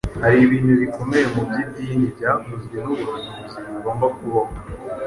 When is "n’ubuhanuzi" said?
2.83-3.57